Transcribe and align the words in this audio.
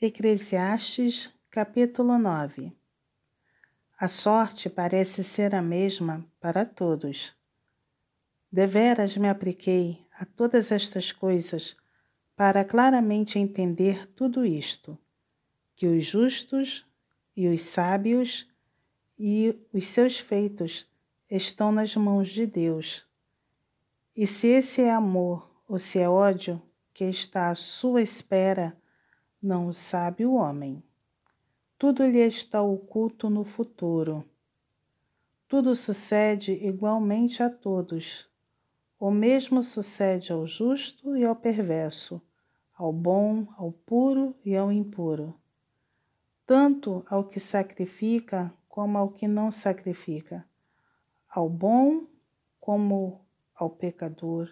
Eclesiastes, 0.00 1.28
capítulo 1.50 2.20
9 2.20 2.72
A 3.98 4.06
sorte 4.06 4.70
parece 4.70 5.24
ser 5.24 5.56
a 5.56 5.60
mesma 5.60 6.24
para 6.40 6.64
todos. 6.64 7.34
Deveras 8.48 9.16
me 9.16 9.28
apliquei 9.28 10.06
a 10.16 10.24
todas 10.24 10.70
estas 10.70 11.10
coisas 11.10 11.76
para 12.36 12.64
claramente 12.64 13.40
entender 13.40 14.06
tudo 14.14 14.46
isto, 14.46 14.96
que 15.74 15.88
os 15.88 16.06
justos 16.06 16.86
e 17.36 17.48
os 17.48 17.62
sábios 17.62 18.48
e 19.18 19.52
os 19.72 19.88
seus 19.88 20.16
feitos 20.16 20.86
estão 21.28 21.72
nas 21.72 21.96
mãos 21.96 22.28
de 22.28 22.46
Deus. 22.46 23.04
E 24.14 24.28
se 24.28 24.46
esse 24.46 24.80
é 24.80 24.92
amor 24.92 25.60
ou 25.66 25.76
se 25.76 25.98
é 25.98 26.08
ódio 26.08 26.62
que 26.94 27.02
está 27.02 27.50
à 27.50 27.56
sua 27.56 28.00
espera, 28.00 28.78
não 29.42 29.68
o 29.68 29.72
sabe 29.72 30.26
o 30.26 30.34
homem. 30.34 30.82
Tudo 31.78 32.04
lhe 32.04 32.26
está 32.26 32.60
oculto 32.60 33.30
no 33.30 33.44
futuro. 33.44 34.24
Tudo 35.46 35.74
sucede 35.74 36.52
igualmente 36.52 37.42
a 37.42 37.48
todos. 37.48 38.28
O 38.98 39.10
mesmo 39.10 39.62
sucede 39.62 40.32
ao 40.32 40.44
justo 40.44 41.16
e 41.16 41.24
ao 41.24 41.36
perverso, 41.36 42.20
ao 42.74 42.92
bom, 42.92 43.46
ao 43.56 43.70
puro 43.70 44.34
e 44.44 44.56
ao 44.56 44.72
impuro. 44.72 45.34
Tanto 46.44 47.04
ao 47.08 47.24
que 47.24 47.38
sacrifica 47.38 48.52
como 48.68 48.98
ao 48.98 49.10
que 49.10 49.28
não 49.28 49.50
sacrifica, 49.50 50.44
ao 51.28 51.48
bom 51.48 52.06
como 52.58 53.20
ao 53.54 53.70
pecador, 53.70 54.50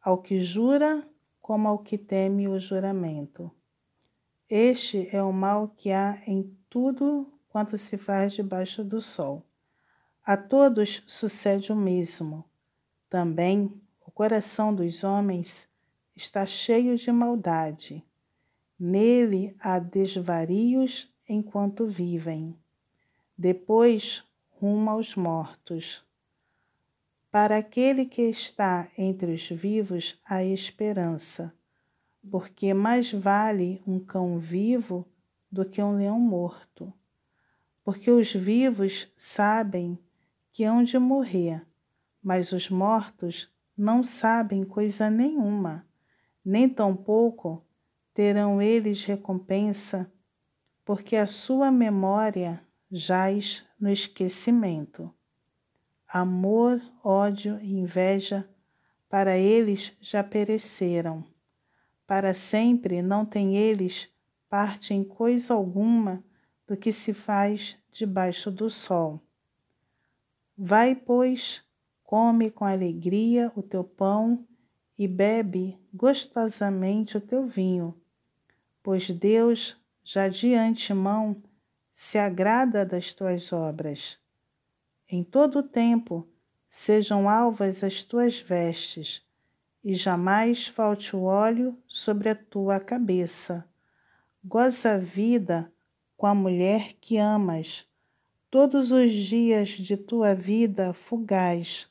ao 0.00 0.18
que 0.18 0.40
jura 0.40 1.06
como 1.40 1.68
ao 1.68 1.78
que 1.78 1.96
teme 1.96 2.48
o 2.48 2.58
juramento. 2.58 3.50
Este 4.50 5.08
é 5.14 5.22
o 5.22 5.32
mal 5.32 5.68
que 5.76 5.92
há 5.92 6.20
em 6.26 6.58
tudo 6.68 7.32
quanto 7.50 7.78
se 7.78 7.96
faz 7.96 8.32
debaixo 8.32 8.82
do 8.82 9.00
sol. 9.00 9.46
A 10.24 10.36
todos 10.36 11.04
sucede 11.06 11.72
o 11.72 11.76
mesmo. 11.76 12.44
Também 13.08 13.72
o 14.04 14.10
coração 14.10 14.74
dos 14.74 15.04
homens 15.04 15.68
está 16.16 16.44
cheio 16.44 16.96
de 16.96 17.12
maldade. 17.12 18.04
Nele 18.76 19.54
há 19.60 19.78
desvarios 19.78 21.08
enquanto 21.28 21.86
vivem. 21.86 22.58
Depois 23.38 24.24
rumo 24.48 24.90
aos 24.90 25.14
mortos. 25.14 26.04
Para 27.30 27.58
aquele 27.58 28.04
que 28.04 28.22
está 28.22 28.90
entre 28.98 29.32
os 29.32 29.48
vivos 29.48 30.20
há 30.24 30.42
esperança 30.42 31.54
porque 32.28 32.74
mais 32.74 33.12
vale 33.12 33.82
um 33.86 33.98
cão 33.98 34.38
vivo 34.38 35.06
do 35.50 35.64
que 35.64 35.82
um 35.82 35.96
leão 35.96 36.18
morto. 36.18 36.92
Porque 37.82 38.10
os 38.10 38.32
vivos 38.32 39.10
sabem 39.16 39.98
que 40.52 40.64
hão 40.64 40.82
de 40.82 40.98
morrer, 40.98 41.64
mas 42.22 42.52
os 42.52 42.68
mortos 42.68 43.50
não 43.76 44.04
sabem 44.04 44.64
coisa 44.64 45.08
nenhuma, 45.08 45.86
nem 46.44 46.68
tampouco 46.68 47.64
terão 48.12 48.60
eles 48.60 49.04
recompensa, 49.04 50.10
porque 50.84 51.16
a 51.16 51.26
sua 51.26 51.70
memória 51.70 52.62
jaz 52.90 53.64
no 53.78 53.88
esquecimento. 53.88 55.12
Amor, 56.06 56.82
ódio 57.02 57.58
e 57.62 57.72
inveja 57.72 58.48
para 59.08 59.38
eles 59.38 59.96
já 60.00 60.22
pereceram 60.22 61.24
para 62.10 62.34
sempre 62.34 63.02
não 63.02 63.24
têm 63.24 63.56
eles 63.56 64.08
parte 64.48 64.92
em 64.92 65.04
coisa 65.04 65.54
alguma 65.54 66.24
do 66.66 66.76
que 66.76 66.92
se 66.92 67.14
faz 67.14 67.76
debaixo 67.92 68.50
do 68.50 68.68
sol. 68.68 69.20
Vai, 70.58 70.96
pois, 70.96 71.62
come 72.02 72.50
com 72.50 72.64
alegria 72.64 73.52
o 73.54 73.62
teu 73.62 73.84
pão 73.84 74.44
e 74.98 75.06
bebe 75.06 75.78
gostosamente 75.94 77.16
o 77.16 77.20
teu 77.20 77.46
vinho, 77.46 77.94
pois 78.82 79.08
Deus 79.08 79.76
já 80.02 80.26
de 80.26 80.52
antemão 80.52 81.40
se 81.94 82.18
agrada 82.18 82.84
das 82.84 83.14
tuas 83.14 83.52
obras. 83.52 84.18
Em 85.08 85.22
todo 85.22 85.60
o 85.60 85.62
tempo 85.62 86.26
sejam 86.68 87.28
alvas 87.28 87.84
as 87.84 88.02
tuas 88.02 88.40
vestes, 88.40 89.24
e 89.82 89.94
jamais 89.94 90.66
falte 90.66 91.16
o 91.16 91.22
óleo 91.22 91.76
sobre 91.86 92.28
a 92.28 92.34
tua 92.34 92.78
cabeça. 92.78 93.66
Goza 94.44 94.92
a 94.92 94.98
vida 94.98 95.72
com 96.16 96.26
a 96.26 96.34
mulher 96.34 96.94
que 97.00 97.16
amas, 97.16 97.86
todos 98.50 98.92
os 98.92 99.12
dias 99.12 99.70
de 99.70 99.96
tua 99.96 100.34
vida 100.34 100.92
fugaz, 100.92 101.90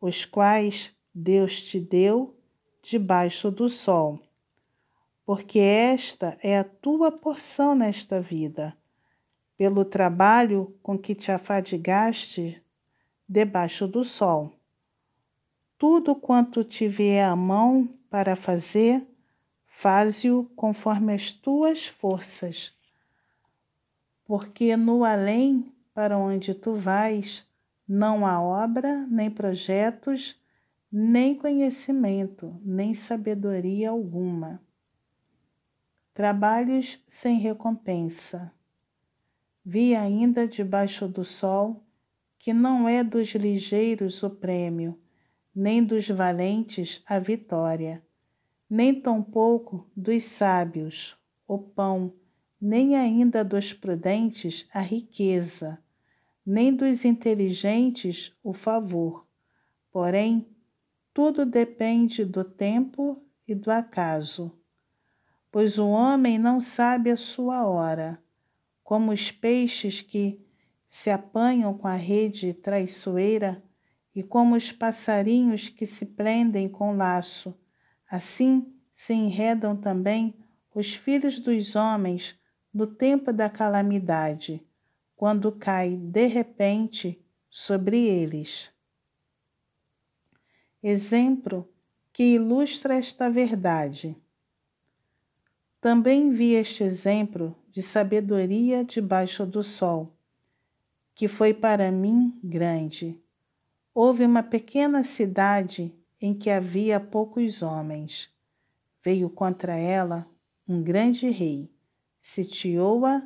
os 0.00 0.24
quais 0.24 0.94
Deus 1.14 1.62
te 1.62 1.78
deu 1.78 2.34
debaixo 2.82 3.50
do 3.50 3.68
sol. 3.68 4.18
Porque 5.24 5.58
esta 5.58 6.36
é 6.42 6.58
a 6.58 6.64
tua 6.64 7.12
porção 7.12 7.74
nesta 7.74 8.20
vida, 8.20 8.76
pelo 9.56 9.84
trabalho 9.84 10.74
com 10.82 10.98
que 10.98 11.14
te 11.14 11.30
afadigaste 11.30 12.62
debaixo 13.28 13.86
do 13.86 14.04
sol 14.04 14.52
tudo 15.82 16.14
quanto 16.14 16.62
te 16.62 16.86
vier 16.86 17.28
à 17.28 17.34
mão 17.34 17.88
para 18.08 18.36
fazer, 18.36 19.04
faze-o 19.66 20.44
conforme 20.54 21.12
as 21.12 21.32
tuas 21.32 21.88
forças. 21.88 22.72
Porque 24.24 24.76
no 24.76 25.04
além 25.04 25.74
para 25.92 26.16
onde 26.16 26.54
tu 26.54 26.74
vais, 26.76 27.44
não 27.88 28.24
há 28.24 28.40
obra, 28.40 29.04
nem 29.08 29.28
projetos, 29.28 30.40
nem 30.88 31.34
conhecimento, 31.34 32.56
nem 32.64 32.94
sabedoria 32.94 33.90
alguma. 33.90 34.62
Trabalhos 36.14 37.02
sem 37.08 37.40
recompensa. 37.40 38.52
Vi 39.64 39.96
ainda 39.96 40.46
debaixo 40.46 41.08
do 41.08 41.24
sol 41.24 41.82
que 42.38 42.52
não 42.52 42.88
é 42.88 43.02
dos 43.02 43.34
ligeiros 43.34 44.22
o 44.22 44.30
prêmio, 44.30 45.01
nem 45.54 45.84
dos 45.84 46.08
valentes 46.08 47.02
a 47.06 47.18
vitória, 47.18 48.02
nem 48.68 48.98
tampouco 48.98 49.86
dos 49.94 50.24
sábios 50.24 51.16
o 51.46 51.58
pão, 51.58 52.14
nem 52.60 52.96
ainda 52.96 53.44
dos 53.44 53.74
prudentes 53.74 54.66
a 54.72 54.80
riqueza, 54.80 55.78
nem 56.46 56.74
dos 56.74 57.04
inteligentes 57.04 58.34
o 58.42 58.52
favor. 58.52 59.26
Porém, 59.90 60.46
tudo 61.12 61.44
depende 61.44 62.24
do 62.24 62.42
tempo 62.42 63.22
e 63.46 63.54
do 63.54 63.70
acaso. 63.70 64.50
Pois 65.50 65.76
o 65.76 65.88
homem 65.88 66.38
não 66.38 66.60
sabe 66.60 67.10
a 67.10 67.16
sua 67.16 67.66
hora, 67.66 68.18
como 68.82 69.12
os 69.12 69.30
peixes 69.30 70.00
que 70.00 70.40
se 70.88 71.10
apanham 71.10 71.76
com 71.76 71.86
a 71.86 71.94
rede 71.94 72.54
traiçoeira 72.54 73.62
e 74.14 74.22
como 74.22 74.54
os 74.54 74.70
passarinhos 74.70 75.68
que 75.68 75.86
se 75.86 76.04
prendem 76.04 76.68
com 76.68 76.96
laço, 76.96 77.54
assim 78.10 78.72
se 78.94 79.14
enredam 79.14 79.76
também 79.76 80.34
os 80.74 80.94
filhos 80.94 81.40
dos 81.40 81.74
homens 81.74 82.38
no 82.72 82.86
tempo 82.86 83.32
da 83.32 83.48
calamidade, 83.48 84.64
quando 85.16 85.50
cai 85.52 85.96
de 85.96 86.26
repente 86.26 87.20
sobre 87.48 88.06
eles. 88.06 88.70
Exemplo 90.82 91.68
que 92.12 92.34
ilustra 92.34 92.96
esta 92.96 93.30
verdade. 93.30 94.16
Também 95.80 96.30
vi 96.30 96.52
este 96.52 96.82
exemplo 96.82 97.56
de 97.70 97.82
sabedoria 97.82 98.84
debaixo 98.84 99.46
do 99.46 99.64
sol, 99.64 100.12
que 101.14 101.26
foi 101.26 101.54
para 101.54 101.90
mim 101.90 102.38
grande 102.42 103.22
Houve 103.94 104.24
uma 104.24 104.42
pequena 104.42 105.04
cidade 105.04 105.94
em 106.20 106.32
que 106.32 106.48
havia 106.48 106.98
poucos 106.98 107.62
homens. 107.62 108.30
Veio 109.04 109.28
contra 109.28 109.76
ela 109.76 110.26
um 110.66 110.82
grande 110.82 111.28
rei, 111.28 111.70
sitiou-a 112.22 113.22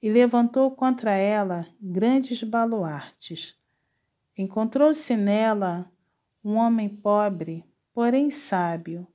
e 0.00 0.08
levantou 0.10 0.70
contra 0.70 1.12
ela 1.12 1.66
grandes 1.80 2.42
baluartes. 2.42 3.56
Encontrou-se 4.36 5.16
nela 5.16 5.90
um 6.44 6.54
homem 6.54 6.88
pobre, 6.88 7.64
porém 7.92 8.30
sábio, 8.30 9.06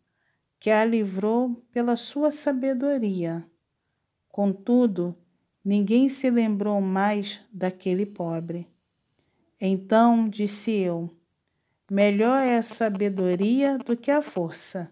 que 0.60 0.70
a 0.70 0.84
livrou 0.84 1.56
pela 1.72 1.96
sua 1.96 2.32
sabedoria. 2.32 3.46
Contudo, 4.28 5.16
ninguém 5.64 6.10
se 6.10 6.30
lembrou 6.30 6.82
mais 6.82 7.40
daquele 7.52 8.06
pobre. 8.06 8.71
Então 9.64 10.28
disse 10.28 10.72
eu: 10.72 11.08
Melhor 11.88 12.42
é 12.42 12.58
a 12.58 12.64
sabedoria 12.64 13.78
do 13.78 13.96
que 13.96 14.10
a 14.10 14.20
força, 14.20 14.90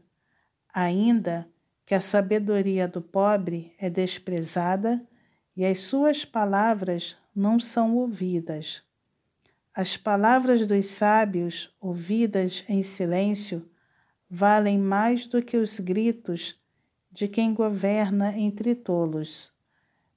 ainda 0.72 1.50
que 1.88 1.96
a 1.96 2.00
sabedoria 2.00 2.88
do 2.88 3.02
pobre 3.02 3.74
é 3.80 3.90
desprezada 3.90 5.04
e 5.58 5.66
as 5.66 5.80
suas 5.80 6.24
palavras 6.24 7.18
não 7.36 7.60
são 7.60 7.96
ouvidas. 7.96 8.84
As 9.74 9.98
palavras 9.98 10.68
dos 10.68 10.86
sábios, 10.86 11.76
ouvidas 11.82 12.64
em 12.70 12.84
silêncio, 12.84 13.68
valem 14.30 14.78
mais 14.78 15.26
do 15.26 15.42
que 15.42 15.58
os 15.58 15.80
gritos 15.80 16.56
de 17.12 17.28
quem 17.28 17.56
governa 17.56 18.38
entre 18.38 18.76
tolos. 18.76 19.52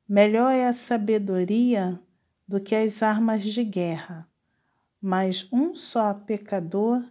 Melhor 0.06 0.52
é 0.52 0.66
a 0.66 0.74
sabedoria 0.74 1.98
do 2.46 2.60
que 2.60 2.74
as 2.74 3.02
armas 3.02 3.44
de 3.44 3.64
guerra, 3.64 4.28
mas 5.02 5.48
um 5.52 5.74
só 5.74 6.14
pecador 6.14 7.04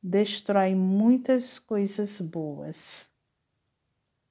destrói 0.00 0.76
muitas 0.76 1.58
coisas 1.58 2.20
boas. 2.20 3.11